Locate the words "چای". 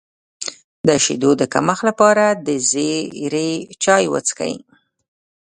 3.83-4.03